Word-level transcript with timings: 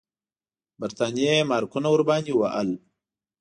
برټانیې 0.79 1.35
مارکونه 1.51 1.87
ورباندې 1.91 2.33
وهل. 2.35 2.69